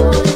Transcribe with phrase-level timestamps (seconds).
[0.00, 0.29] one.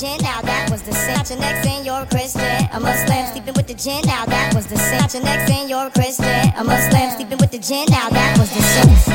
[0.00, 0.18] Gin.
[0.22, 1.14] Now that was the sin.
[1.14, 2.68] Not Your next saying you're a Christian.
[2.72, 4.02] A Muslim sleeping with the gin.
[4.06, 4.98] Now that was the sin.
[4.98, 6.52] Not Your next saying you're a Christian.
[6.56, 7.86] A Muslim sleeping with the gin.
[7.90, 9.09] Now that was the sin.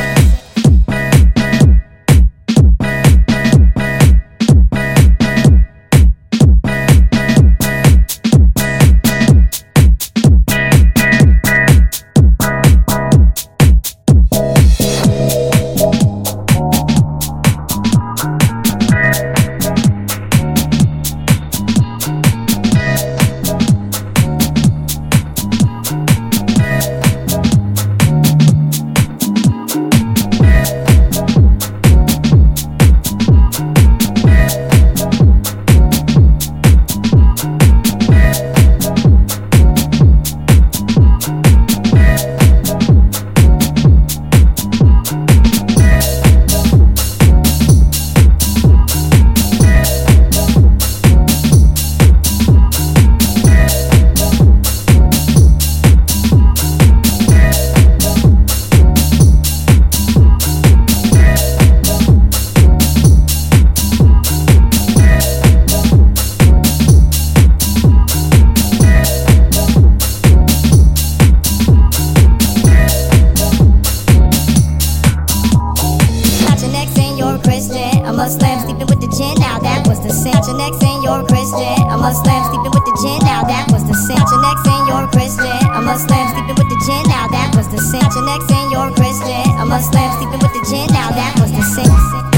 [82.49, 83.19] sleeping with the gin.
[83.25, 84.25] Now that was the cinch.
[84.29, 85.59] Your next and you're Christian.
[85.73, 87.03] I'm A Muslim sleeping with the gin.
[87.09, 88.11] Now that was the cinch.
[88.13, 89.45] Your next and you're Christian.
[89.57, 90.87] I'm A Muslim sleeping with the gin.
[90.93, 92.34] Now that was the cinch.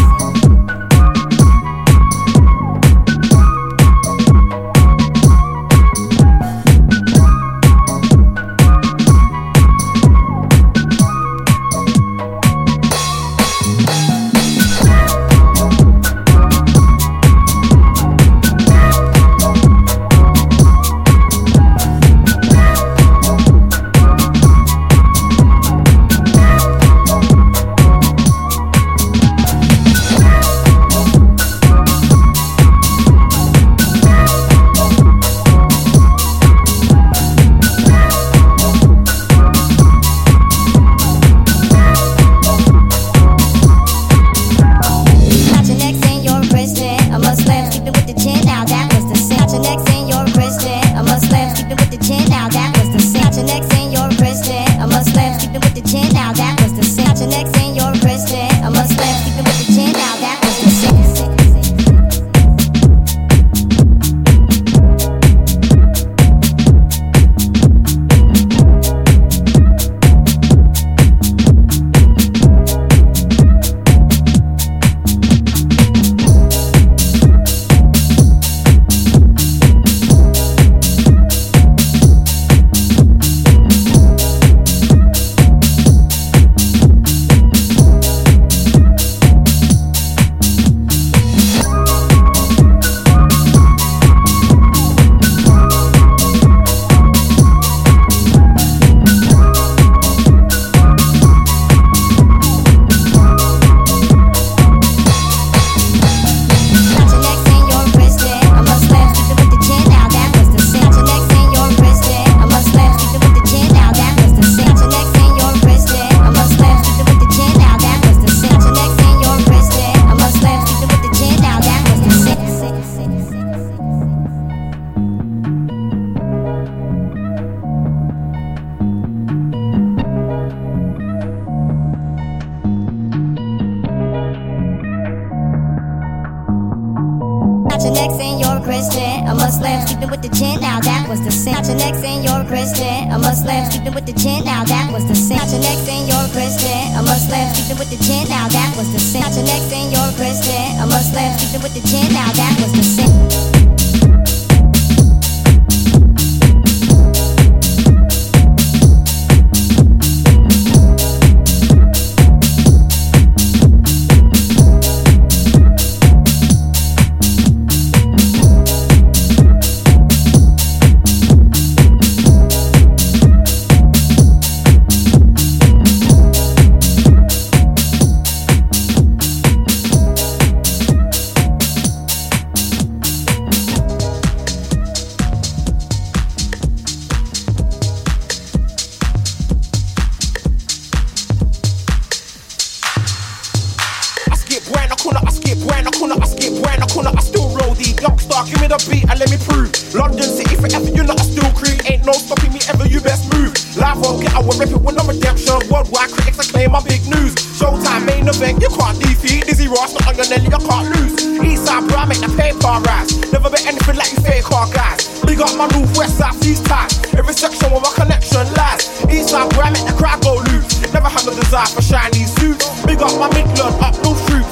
[215.95, 216.89] West, south, east time.
[217.17, 218.87] Every section where my connection lies.
[219.07, 220.81] Eastside, bro, I make the crowd go loose.
[220.93, 222.65] Never had no desire for shiny suits.
[222.85, 224.46] Big up my Midland, up no troops.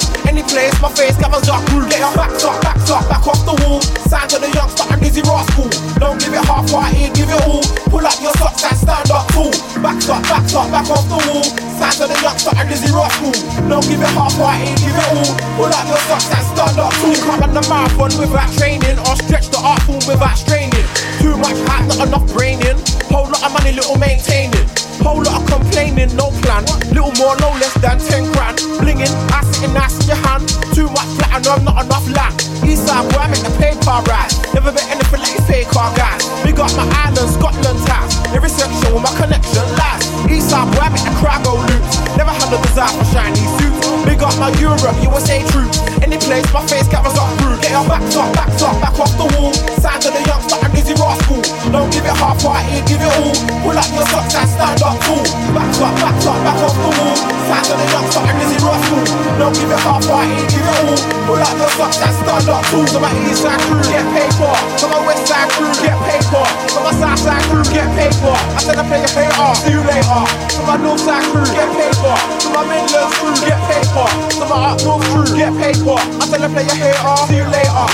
[0.46, 1.90] Place, my face, my dark groove.
[1.90, 3.82] Get your backs up, backs up, back off the wall.
[4.08, 5.68] Sign to the youngster Dizzee Rascal.
[6.00, 7.60] Don't give it half hearted, give it all.
[7.92, 9.52] Pull up your socks and stand up cool.
[9.82, 11.44] Backs up, backs up, back off the wall.
[11.76, 13.34] Sign to the youngster Dizzee Rascal.
[13.68, 15.30] Don't give it half hearted, give it all.
[15.60, 17.16] Pull up your socks and stand up cool.
[17.16, 20.86] Can't run the marathon without training or stretch the art form without straining.
[21.20, 22.78] Too much hype, not enough braining.
[23.12, 24.85] Whole lot of money, little maintaining.
[25.04, 26.64] Whole lot of complaining, no plan.
[26.92, 28.58] Little more, no less than 10 grand.
[28.80, 30.48] Blinging, I nice in your hand.
[30.72, 32.34] Too much platinum, not enough land.
[32.64, 34.36] Eastside, boy, I make the paper rise.
[34.54, 36.24] Never bet anything like these fake car guys.
[36.44, 38.12] Big up my island, Scotland ties.
[38.36, 40.04] Every section with my connection lies.
[40.28, 41.96] Eastside, boy, I make the crowd go loose.
[42.16, 43.84] Never had no desire for shiny suits.
[44.04, 45.82] Big up my Europe, USA troops.
[46.04, 47.58] Any place, my face covers up through.
[47.60, 49.52] Get your backs up, backs up, back off the wall.
[49.82, 51.42] Sign of the youngster Dizzee Rascal.
[51.72, 53.34] Don't give it half hearted, give it all.
[53.64, 55.24] Pull up your socks and stand up cool.
[55.50, 57.16] Backs up, backs up, back off the wall.
[57.46, 59.02] Sign to the youngster and Dizzee Rascal.
[59.40, 60.98] Don't give it half hearted, give it all.
[61.26, 62.86] Pull up your socks and stand up cool.
[62.86, 64.54] So my east side crew get paid for.
[64.78, 66.46] So my west side crew get paid for.
[66.70, 68.36] So my south side crew get paid for.
[68.54, 70.22] I said I play your pay off, see you later.
[70.54, 72.16] So my north side crew get paid for.
[72.38, 74.08] So my Midlands crew get paid for.
[74.38, 75.98] So my up north crew get paid for.
[75.98, 77.86] I said I play your hair off, see you later.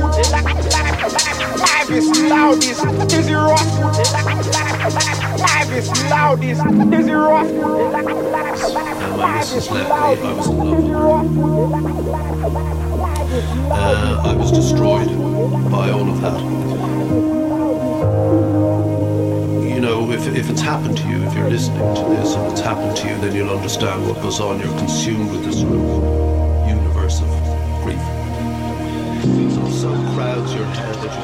[1.60, 2.80] live is loudest.
[3.10, 3.78] Dizzee Ross
[5.40, 6.70] live is loudest.
[9.52, 10.50] Is loudest.
[13.70, 15.08] Uh, I was destroyed
[15.70, 16.40] by all of that.
[19.68, 22.60] You know, if, if it's happened to you, if you're listening to this and it's
[22.60, 24.60] happened to you, then you'll understand what goes on.
[24.60, 26.23] You're consumed with this sort of
[30.54, 31.23] your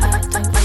[0.00, 0.55] don't, don't.